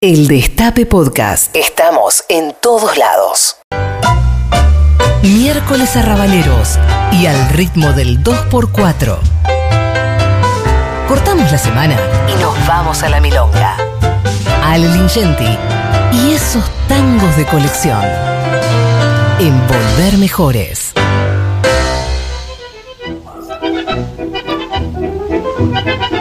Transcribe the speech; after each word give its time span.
El 0.00 0.28
Destape 0.28 0.86
Podcast. 0.86 1.56
Estamos 1.56 2.22
en 2.28 2.54
todos 2.62 2.96
lados. 2.96 3.56
Miércoles 5.24 5.96
arrabaleros 5.96 6.78
y 7.10 7.26
al 7.26 7.48
ritmo 7.48 7.92
del 7.94 8.22
2x4. 8.22 9.18
Cortamos 11.08 11.50
la 11.50 11.58
semana 11.58 11.96
y 12.32 12.40
nos 12.40 12.54
vamos 12.68 13.02
a 13.02 13.08
la 13.08 13.20
milonga. 13.20 13.76
Ale 14.62 14.88
Lingenti 14.88 15.58
y 16.12 16.32
esos 16.32 16.62
tangos 16.86 17.36
de 17.36 17.44
colección. 17.46 18.04
Envolver 19.40 20.16
mejores. 20.18 20.92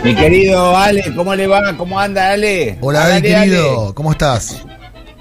Mi 0.07 0.15
querido 0.15 0.77
Ale, 0.77 1.03
¿cómo 1.13 1.35
le 1.35 1.47
va? 1.47 1.75
¿Cómo 1.75 1.99
anda 1.99 2.31
Ale? 2.31 2.77
Hola, 2.79 3.03
Ale, 3.05 3.21
querido, 3.21 3.93
¿cómo 3.93 4.11
estás? 4.13 4.63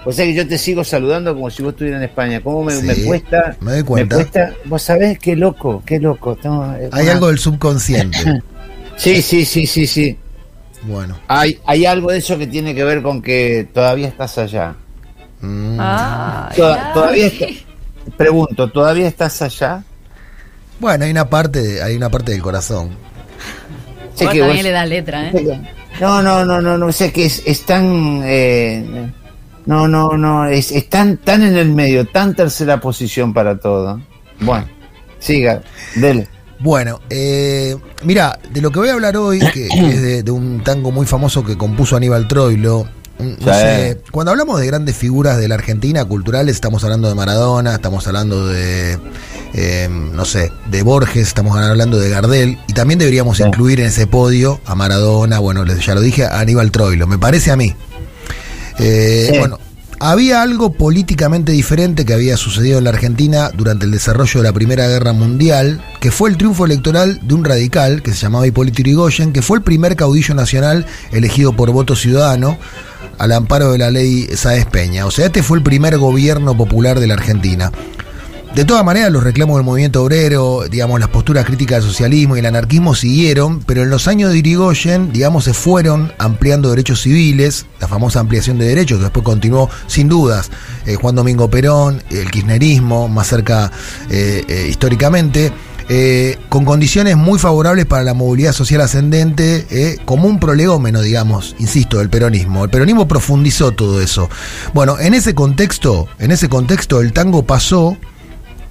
O 0.05 0.13
sea 0.13 0.25
que 0.25 0.33
yo 0.33 0.47
te 0.47 0.57
sigo 0.59 0.85
saludando 0.85 1.35
como 1.35 1.51
si 1.51 1.65
vos 1.65 1.73
estuvieras 1.73 1.99
en 2.01 2.09
España. 2.09 2.41
¿Cómo 2.41 2.63
me, 2.63 2.73
Sí, 2.73 2.83
me 2.87 2.95
cuesta? 3.05 3.57
me 3.59 3.73
doy 3.73 3.83
cuenta. 3.83 4.15
cuesta- 4.15 4.55
Vos 4.67 4.81
sabés 4.83 5.19
qué 5.19 5.35
loco, 5.35 5.83
qué 5.85 5.99
loco. 5.99 6.35
Estamos- 6.35 6.77
Hay 6.93 7.09
ah, 7.09 7.13
algo 7.13 7.27
del 7.29 7.39
subconsciente. 7.39 8.19
Sí, 8.97 9.21
sí, 9.21 9.45
sí, 9.45 9.67
sí, 9.67 9.87
sí. 9.87 10.17
Bueno. 10.85 11.19
Hay, 11.29 11.61
hay 11.67 11.85
algo 11.85 12.13
de 12.13 12.19
eso 12.19 12.39
que 12.39 12.47
tiene 12.47 12.75
que 12.75 12.83
ver 12.83 13.03
con 13.03 13.21
que 13.21 13.69
todavía 13.75 14.07
estás 14.09 14.39
allá. 14.39 14.75
mm, 15.41 15.77
Toda- 16.57 16.93
todavía 16.95 17.27
está- 17.27 17.47
Pregunto, 18.17 18.71
¿todavía 18.71 19.09
estás 19.09 19.43
allá? 19.43 19.83
Bueno, 20.79 21.05
hay 21.05 21.11
una 21.11 21.29
parte, 21.29 21.83
hay 21.83 21.95
una 21.97 22.09
parte 22.09 22.31
del 22.33 22.41
corazón. 22.41 22.91
Sé 24.17 24.25
Vos 24.25 24.33
que 24.33 24.41
también 24.41 24.57
vos- 24.57 24.63
le 24.65 24.71
da 24.73 24.85
letra, 24.87 25.29
¿eh? 25.31 25.61
No, 26.01 26.21
no, 26.23 26.45
no, 26.45 26.61
no, 26.61 26.77
no, 26.77 26.91
sé 26.93 27.13
que 27.13 27.27
es, 27.27 27.43
es 27.47 27.65
tan... 27.65 28.21
eh, 28.25 29.11
no, 29.67 29.87
no, 29.89 30.17
no, 30.17 30.47
es, 30.47 30.73
es 30.73 30.89
tan, 30.89 31.17
tan 31.19 31.43
en 31.43 31.57
el 31.57 31.71
medio, 31.71 32.07
tan 32.07 32.35
tercera 32.35 32.81
posición 32.81 33.33
para 33.35 33.59
todo. 33.59 34.01
Bueno, 34.41 34.67
siga, 35.19 35.61
dele. 35.95 36.29
Bueno, 36.59 37.01
eh, 37.11 37.77
mira, 38.05 38.39
de 38.51 38.61
lo 38.63 38.71
que 38.71 38.79
voy 38.79 38.89
a 38.89 38.95
hablar 38.95 39.17
hoy, 39.17 39.39
que, 39.53 39.67
es 39.73 40.03
de, 40.03 40.23
de 40.23 40.31
un 40.31 40.63
tango 40.65 40.91
muy 40.91 41.07
famoso 41.07 41.45
que 41.45 41.57
compuso 41.59 41.97
Aníbal 41.97 42.27
Troilo. 42.29 42.87
mm, 43.19 43.45
no 43.45 43.53
Sí. 43.53 43.61
sé, 43.61 44.01
cuando 44.11 44.31
hablamos 44.33 44.61
de 44.61 44.67
grandes 44.67 44.97
figuras 44.97 45.37
de 45.39 45.49
la 45.49 45.57
Argentina 45.57 46.05
culturales, 46.05 46.55
estamos 46.55 46.83
hablando 46.85 47.09
de 47.09 47.15
Maradona, 47.15 47.75
estamos 47.75 48.07
hablando 48.07 48.47
de, 48.47 48.99
eh, 49.59 49.89
no 49.91 50.25
sé, 50.27 50.53
de 50.71 50.83
Borges, 50.83 51.27
estamos 51.27 51.57
hablando 51.57 51.99
de 51.99 52.11
Gardel, 52.11 52.59
y 52.69 52.75
también 52.75 52.99
deberíamos 52.99 53.39
Sí. 53.39 53.43
incluir 53.43 53.81
en 53.81 53.87
ese 53.87 54.07
podio 54.07 54.61
a 54.67 54.75
Maradona, 54.75 55.39
bueno, 55.39 55.65
les- 55.65 55.85
ya 55.85 55.95
lo 55.95 56.01
dije, 56.03 56.25
a 56.27 56.39
Aníbal 56.41 56.71
Troilo, 56.71 57.07
me 57.07 57.19
parece 57.19 57.51
a 57.51 57.57
mí. 57.57 57.75
Eh, 58.79 59.29
Sí. 59.33 59.39
Bueno, 59.39 59.59
había 59.99 60.43
algo 60.43 60.73
políticamente 60.73 61.53
diferente 61.53 62.05
que 62.05 62.13
había 62.13 62.37
sucedido 62.37 62.77
en 62.79 62.85
la 62.85 62.91
Argentina 62.91 63.51
durante 63.55 63.87
el 63.87 63.93
desarrollo 63.93 64.41
de 64.43 64.47
la 64.49 64.53
Primera 64.53 64.87
Guerra 64.89 65.15
Mundial, 65.15 65.83
que 66.01 66.11
fue 66.11 66.29
el 66.29 66.37
triunfo 66.37 66.67
electoral 66.67 67.19
de 67.23 67.33
un 67.35 67.45
radical 67.45 68.03
que 68.03 68.13
se 68.13 68.19
llamaba 68.19 68.47
Hipólito 68.47 68.83
Yrigoyen, 68.83 69.33
que 69.33 69.41
fue 69.41 69.57
el 69.57 69.65
primer 69.65 69.97
caudillo 69.97 70.35
nacional 70.35 70.85
elegido 71.13 71.55
por 71.57 71.71
voto 71.71 71.97
ciudadano 71.97 72.59
al 73.19 73.33
amparo 73.33 73.73
de 73.73 73.79
la 73.79 73.91
ley 73.91 74.29
Sáez 74.35 74.67
Peña. 74.67 75.07
O 75.07 75.11
sea, 75.11 75.27
este 75.27 75.43
fue 75.43 75.57
el 75.57 75.65
primer 75.65 75.97
gobierno 75.97 76.55
popular 76.55 77.01
de 77.01 77.07
la 77.07 77.15
Argentina. 77.15 77.73
De 78.57 78.65
todas 78.65 78.83
maneras, 78.87 79.13
los 79.13 79.23
reclamos 79.23 79.59
del 79.59 79.67
movimiento 79.67 80.03
obrero, 80.03 80.65
digamos, 80.71 80.99
las 80.99 81.11
posturas 81.11 81.45
críticas 81.45 81.83
del 81.83 81.93
socialismo 81.93 82.37
y 82.37 82.39
el 82.39 82.47
anarquismo 82.47 82.95
siguieron, 82.95 83.61
pero 83.61 83.83
en 83.83 83.91
los 83.91 84.09
años 84.09 84.33
de 84.33 84.39
Irigoyen, 84.39 85.13
digamos, 85.13 85.45
se 85.45 85.53
fueron 85.53 86.11
ampliando 86.17 86.71
derechos 86.71 87.03
civiles, 87.03 87.67
la 87.81 87.87
famosa 87.87 88.21
ampliación 88.21 88.57
de 88.57 88.65
derechos, 88.65 88.97
que 88.97 89.05
después 89.05 89.25
continuó, 89.25 89.69
sin 89.89 90.09
dudas, 90.09 90.51
eh, 90.87 90.95
Juan 90.95 91.15
Domingo 91.15 91.51
Perón, 91.51 92.03
el 92.09 92.31
kirchnerismo, 92.31 93.09
más 93.09 93.27
cerca 93.27 93.71
eh, 94.09 94.43
eh, 94.49 94.69
históricamente, 94.71 95.53
con 96.49 96.65
condiciones 96.65 97.15
muy 97.15 97.39
favorables 97.39 97.85
para 97.85 98.05
la 98.05 98.15
movilidad 98.15 98.55
social 98.55 98.81
ascendente, 98.81 100.01
como 100.07 100.29
un 100.29 100.41
prolegómeno, 100.41 101.03
digamos, 101.03 101.55
insisto, 101.59 101.99
del 101.99 102.09
peronismo. 102.09 102.65
El 102.65 102.71
peronismo 102.71 103.07
profundizó 103.07 103.73
todo 103.73 104.01
eso. 104.01 104.31
Bueno, 104.73 104.99
en 104.99 105.13
ese 105.13 105.35
contexto, 105.35 106.09
en 106.19 106.33
ese 106.33 106.49
contexto, 106.49 107.03
el 107.03 107.13
tango 107.13 107.45
pasó 107.45 107.99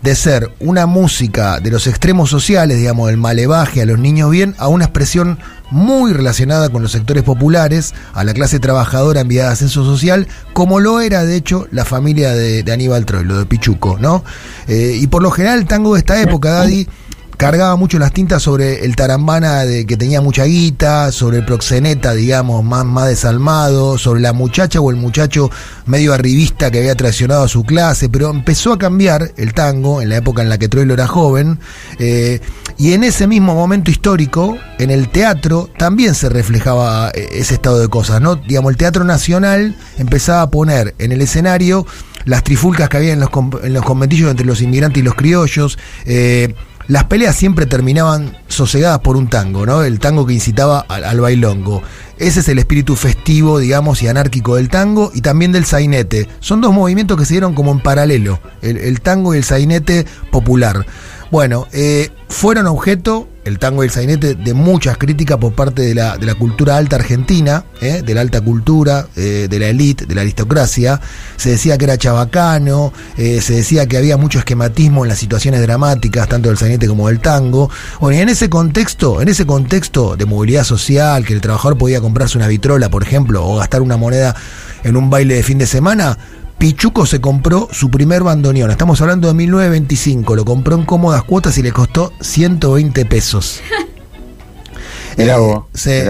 de 0.06 0.14
ser 0.14 0.52
una 0.60 0.86
música 0.86 1.60
de 1.60 1.72
los 1.72 1.88
extremos 1.88 2.30
sociales, 2.30 2.78
digamos, 2.78 3.08
del 3.08 3.18
malevaje 3.18 3.82
a 3.82 3.86
los 3.88 3.98
niños 3.98 4.30
bien, 4.30 4.54
a 4.60 4.68
una 4.68 4.86
expresión 4.86 5.40
muy 5.72 6.14
relacionada 6.14 6.70
con 6.70 6.84
los 6.84 6.92
sectores 6.92 7.24
populares, 7.24 7.96
a 8.14 8.24
la 8.24 8.36
clase 8.36 8.60
trabajadora 8.60 9.22
en 9.22 9.28
vía 9.28 9.46
de 9.46 9.50
ascenso 9.54 9.84
social, 9.84 10.28
como 10.54 10.80
lo 10.80 11.02
era, 11.02 11.26
de 11.26 11.36
hecho, 11.36 11.68
la 11.72 11.86
familia 11.86 12.34
de, 12.34 12.62
de 12.62 12.72
Aníbal 12.72 13.04
Troilo, 13.08 13.40
de 13.40 13.48
Pichuco, 13.48 13.98
¿no? 14.00 14.24
Eh, 14.68 14.96
y 15.02 15.08
por 15.08 15.24
lo 15.24 15.32
general 15.32 15.58
el 15.58 15.66
tango 15.66 15.96
de 15.96 16.02
esta 16.02 16.22
época, 16.22 16.52
Daddy, 16.52 16.88
cargaba 17.38 17.75
mucho 17.75 18.00
las 18.00 18.12
tintas 18.12 18.44
sobre 18.44 18.85
el 18.85 18.96
tarambana 18.96 19.66
de 19.66 19.85
que 19.85 19.97
tenía 19.97 20.22
mucha 20.22 20.46
guita, 20.46 21.12
sobre 21.12 21.38
el 21.38 21.46
proxeneta, 21.46 22.13
digamos, 22.13 22.63
más, 22.63 22.85
más 22.85 23.07
desalmado, 23.07 23.97
sobre 23.97 24.22
la 24.22 24.34
muchacha 24.34 24.79
o 24.79 24.90
el 24.90 24.96
muchacho 24.96 25.50
medio 25.85 26.13
arribista 26.13 26.72
que 26.72 26.79
había 26.79 26.96
traicionado 26.96 27.44
a 27.44 27.47
su 27.47 27.63
clase, 27.63 28.09
pero 28.09 28.29
empezó 28.29 28.73
a 28.73 28.78
cambiar 28.78 29.31
el 29.38 29.53
tango 29.53 30.01
en 30.01 30.09
la 30.09 30.18
época 30.18 30.41
en 30.41 30.50
la 30.50 30.57
que 30.57 30.69
Troilo 30.69 30.94
era 30.94 31.07
joven, 31.07 31.59
eh, 32.00 32.40
y 32.78 32.94
en 32.94 33.03
ese 33.03 33.28
mismo 33.28 33.56
momento 33.56 33.90
histórico, 33.90 34.57
en 34.79 34.91
el 34.91 35.09
teatro, 35.09 35.69
también 35.78 36.13
se 36.13 36.29
reflejaba 36.29 37.12
eh, 37.13 37.29
ese 37.34 37.53
estado 37.56 37.79
de 37.79 37.88
cosas, 37.88 38.22
¿no? 38.22 38.35
Digamos, 38.35 38.72
el 38.72 38.78
Teatro 38.78 39.03
Nacional 39.03 39.78
empezaba 39.97 40.41
a 40.41 40.50
poner 40.50 40.94
en 41.00 41.12
el 41.12 41.22
escenario 41.22 41.85
las 42.25 42.44
trifulcas 42.44 42.90
que 42.90 42.97
había 42.97 43.13
en 43.13 43.19
los, 43.19 43.29
en 43.63 43.73
los 43.73 43.85
conventillos 43.85 44.29
entre 44.29 44.46
los 44.46 44.62
inmigrantes 44.62 45.02
y 45.02 45.06
los 45.06 45.16
criollos, 45.16 45.78
eh, 46.06 46.53
las 46.88 47.06
peleas 47.06 47.35
siempre 47.35 47.66
terminaban 47.66 48.38
sosegadas 48.47 49.00
por 49.00 49.18
un 49.18 49.28
tango, 49.28 49.66
¿no? 49.66 49.84
El 49.84 50.00
tango 50.00 50.25
que 50.25 50.34
incitaba 50.34 50.79
al, 50.79 51.19
bailongo. 51.19 51.81
Ese 52.18 52.41
es 52.41 52.47
el 52.47 52.59
espíritu 52.59 52.96
festivo, 52.96 53.59
digamos, 53.59 54.01
y 54.03 54.07
anárquico 54.07 54.56
del 54.56 54.69
tango 54.69 55.12
y 55.13 55.22
también 55.22 55.51
del 55.51 55.66
sainete. 55.66 56.29
Son 56.40 56.62
dos 56.62 56.73
movimientos 56.73 57.18
que 57.18 57.25
se 57.25 57.34
dieron 57.34 57.53
como 57.53 57.72
en 57.72 57.79
paralelo, 57.79 58.40
el, 58.62 58.78
el 58.78 59.01
tango 59.01 59.34
y 59.34 59.38
el 59.38 59.44
sainete 59.44 60.06
popular. 60.31 60.85
Bueno, 61.31 61.68
eh, 61.74 62.12
fueron 62.30 62.68
objeto, 62.68 63.28
el 63.46 63.59
tango 63.59 63.84
y 63.84 63.88
el 63.88 63.91
sainete, 63.91 64.36
de 64.36 64.53
muchas 64.53 64.97
críticas 64.97 65.38
por 65.38 65.53
parte 65.53 65.81
de 65.81 65.96
la, 65.96 66.18
de 66.18 66.25
la 66.25 66.36
cultura 66.36 66.78
alta 66.78 66.97
argentina, 66.97 67.66
eh, 67.81 68.02
de 68.06 68.13
la 68.13 68.22
alta 68.22 68.41
cultura, 68.41 69.08
eh, 69.16 69.47
de 69.50 69.59
la 69.59 69.68
élite, 69.68 70.06
de 70.06 70.16
la 70.16 70.22
aristocracia. 70.22 71.00
Se 71.38 71.52
decía 71.52 71.78
que 71.78 71.85
era 71.85 71.97
chabacano, 71.97 72.94
eh, 73.18 73.41
se 73.41 73.53
decía 73.53 73.88
que 73.88 73.97
había 73.97 74.18
mucho 74.18 74.40
esquematismo 74.40 75.06
en 75.06 75.09
las 75.09 75.19
situaciones 75.19 75.62
dramáticas, 75.62 76.28
tanto 76.28 76.50
del 76.50 76.58
sainete 76.58 76.88
como 76.88 77.08
del 77.08 77.19
tango. 77.19 77.69
Bueno, 78.00 78.18
y 78.18 78.22
en 78.22 78.30
ese 78.30 78.50
contexto, 78.50 79.22
en 79.22 79.30
ese 79.30 79.46
contexto 79.46 80.16
de 80.16 80.25
movilidad 80.25 80.64
social, 80.64 81.25
que 81.25 81.34
el 81.34 81.41
trabajador 81.41 81.78
podía 81.78 82.02
comprarse 82.02 82.38
una 82.38 82.47
vitrola, 82.47 82.90
por 82.90 83.03
ejemplo, 83.03 83.46
o 83.46 83.58
gastar 83.58 83.81
una 83.81 83.97
moneda 83.97 84.35
en 84.84 84.97
un 84.97 85.09
baile 85.09 85.35
de 85.35 85.44
fin 85.44 85.58
de 85.58 85.68
semana, 85.68 86.18
Pichuco 86.58 87.06
se 87.06 87.22
compró 87.22 87.68
su 87.72 87.92
primer 87.92 88.24
bandoneón. 88.24 88.72
Estamos 88.72 89.02
hablando 89.02 89.28
de 89.28 89.34
1925. 89.34 90.36
Lo 90.36 90.46
compró 90.46 90.76
en 90.76 90.86
cómodas 90.86 91.24
cuotas 91.24 91.58
y 91.58 91.62
le 91.62 91.72
costó 91.72 92.14
120 92.22 93.06
pesos. 93.06 93.62
Mirá 95.18 95.38
Eh. 95.86 96.10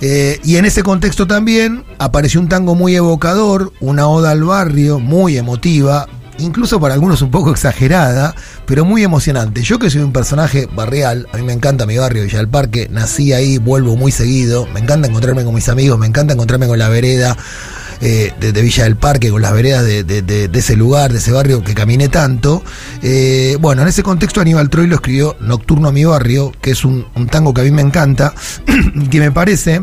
Eh, 0.00 0.40
y 0.44 0.56
en 0.56 0.64
ese 0.64 0.82
contexto 0.82 1.26
también 1.26 1.84
apareció 1.98 2.40
un 2.40 2.48
tango 2.48 2.74
muy 2.74 2.94
evocador, 2.94 3.72
una 3.80 4.06
oda 4.06 4.32
al 4.32 4.44
barrio, 4.44 4.98
muy 4.98 5.38
emotiva, 5.38 6.08
incluso 6.38 6.80
para 6.80 6.94
algunos 6.94 7.22
un 7.22 7.30
poco 7.30 7.50
exagerada, 7.50 8.34
pero 8.66 8.84
muy 8.84 9.02
emocionante. 9.02 9.62
Yo 9.62 9.78
que 9.78 9.88
soy 9.90 10.02
un 10.02 10.12
personaje 10.12 10.68
barrial, 10.74 11.26
a 11.32 11.38
mí 11.38 11.42
me 11.42 11.52
encanta 11.52 11.86
mi 11.86 11.96
barrio, 11.96 12.24
Villa 12.24 12.38
del 12.38 12.48
Parque, 12.48 12.88
nací 12.90 13.32
ahí, 13.32 13.58
vuelvo 13.58 13.96
muy 13.96 14.12
seguido, 14.12 14.66
me 14.74 14.80
encanta 14.80 15.08
encontrarme 15.08 15.44
con 15.44 15.54
mis 15.54 15.68
amigos, 15.68 15.98
me 15.98 16.06
encanta 16.06 16.34
encontrarme 16.34 16.66
con 16.66 16.78
la 16.78 16.88
vereda. 16.88 17.36
Eh, 18.00 18.32
de, 18.38 18.62
Villa 18.62 18.84
del 18.84 18.96
Parque, 18.96 19.30
con 19.30 19.42
las 19.42 19.52
veredas 19.52 19.84
de, 19.84 20.50
ese 20.52 20.76
lugar, 20.76 21.12
de 21.12 21.18
ese 21.18 21.32
barrio 21.32 21.62
que 21.62 21.74
caminé 21.74 22.08
tanto. 22.08 22.62
Eh, 23.02 23.56
bueno, 23.60 23.82
en 23.82 23.88
ese 23.88 24.02
contexto 24.02 24.40
Aníbal 24.40 24.70
Troilo 24.70 24.96
escribió 24.96 25.36
Nocturno 25.40 25.88
a 25.88 25.92
mi 25.92 26.04
barrio, 26.04 26.52
que 26.60 26.70
es 26.70 26.84
un, 26.84 27.06
un 27.14 27.26
tango 27.26 27.52
que 27.54 27.62
a 27.62 27.64
mí 27.64 27.70
me 27.70 27.82
encanta, 27.82 28.34
que 29.10 29.20
me 29.20 29.32
parece 29.32 29.82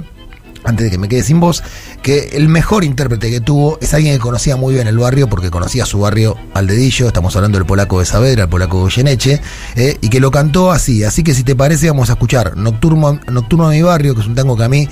antes 0.63 0.85
de 0.85 0.91
que 0.91 0.97
me 0.97 1.09
quede 1.09 1.23
sin 1.23 1.39
voz, 1.39 1.63
que 2.01 2.29
el 2.33 2.49
mejor 2.49 2.83
intérprete 2.83 3.29
que 3.29 3.41
tuvo 3.41 3.77
es 3.81 3.93
alguien 3.93 4.15
que 4.15 4.19
conocía 4.19 4.55
muy 4.55 4.73
bien 4.73 4.87
el 4.87 4.97
barrio, 4.97 5.29
porque 5.29 5.51
conocía 5.51 5.85
su 5.85 5.99
barrio 5.99 6.35
al 6.53 6.67
dedillo, 6.67 7.07
estamos 7.07 7.35
hablando 7.35 7.57
del 7.57 7.65
polaco 7.65 7.99
de 7.99 8.05
Saavedra, 8.05 8.43
el 8.43 8.49
polaco 8.49 8.79
Goyeneche, 8.79 9.41
eh, 9.75 9.97
y 10.01 10.09
que 10.09 10.19
lo 10.19 10.31
cantó 10.31 10.71
así. 10.71 11.03
Así 11.03 11.23
que 11.23 11.33
si 11.33 11.43
te 11.43 11.55
parece, 11.55 11.87
vamos 11.87 12.09
a 12.09 12.13
escuchar 12.13 12.57
Nocturno, 12.57 13.19
Nocturno 13.31 13.67
a 13.67 13.71
mi 13.71 13.81
barrio, 13.81 14.15
que 14.15 14.21
es 14.21 14.27
un 14.27 14.35
tango 14.35 14.57
que 14.57 14.63
a 14.63 14.69
mí 14.69 14.89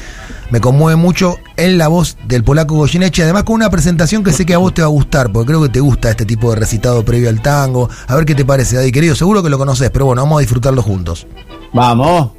me 0.51 0.61
conmueve 0.61 0.95
mucho, 0.95 1.37
en 1.57 1.77
la 1.77 1.87
voz 1.87 2.17
del 2.27 2.43
polaco 2.43 2.75
Goyeneche, 2.75 3.23
además 3.23 3.43
con 3.43 3.55
una 3.55 3.69
presentación 3.69 4.23
que 4.23 4.31
sé 4.31 4.45
que 4.45 4.53
a 4.53 4.57
vos 4.57 4.73
te 4.73 4.81
va 4.81 4.87
a 4.87 4.91
gustar, 4.91 5.31
porque 5.31 5.47
creo 5.47 5.61
que 5.61 5.69
te 5.69 5.79
gusta 5.79 6.09
este 6.09 6.25
tipo 6.25 6.51
de 6.51 6.57
recitado 6.57 7.03
previo 7.03 7.29
al 7.29 7.41
tango. 7.41 7.89
A 8.07 8.15
ver 8.15 8.25
qué 8.25 8.35
te 8.35 8.45
parece, 8.45 8.75
Daddy, 8.75 8.91
querido, 8.91 9.15
seguro 9.15 9.43
que 9.43 9.49
lo 9.49 9.57
conoces, 9.57 9.89
pero 9.89 10.05
bueno, 10.05 10.23
vamos 10.23 10.37
a 10.37 10.41
disfrutarlo 10.41 10.81
juntos. 10.81 11.27
Vamos. 11.73 12.38